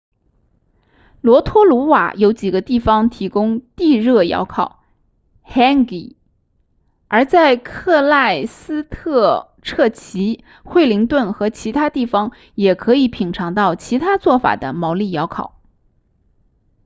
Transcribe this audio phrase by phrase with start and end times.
[1.21, 4.81] 罗托鲁瓦有几个地方提供地热窑烤
[5.45, 6.15] hangi
[7.07, 15.61] 而在克赖斯特彻奇惠灵顿和其他地方也可以品尝到其他做法的毛利窑烤